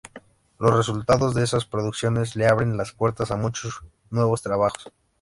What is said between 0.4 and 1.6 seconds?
Los resultados de